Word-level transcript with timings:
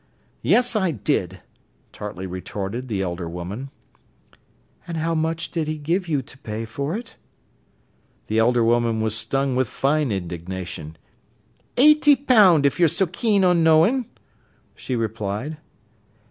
"Yes, 0.41 0.75
I 0.75 0.89
did," 0.89 1.41
tartly 1.93 2.25
retorted 2.25 2.87
the 2.87 3.03
elder 3.03 3.29
woman. 3.29 3.69
"And 4.87 4.97
how 4.97 5.13
much 5.13 5.51
did 5.51 5.67
he 5.67 5.77
give 5.77 6.07
you 6.07 6.23
to 6.23 6.39
pay 6.39 6.65
for 6.65 6.97
it?" 6.97 7.17
The 8.25 8.39
elder 8.39 8.63
woman 8.63 9.01
was 9.01 9.15
stung 9.15 9.55
with 9.55 9.67
fine 9.67 10.11
indignation. 10.11 10.95
"Eighty 11.77 12.15
pound, 12.15 12.65
if 12.65 12.79
you're 12.79 12.89
so 12.89 13.05
keen 13.05 13.43
on 13.43 13.63
knowin'," 13.63 14.07
she 14.73 14.95
replied. 14.95 15.57